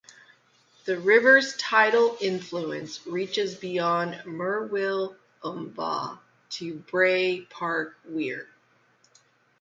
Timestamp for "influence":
2.19-3.05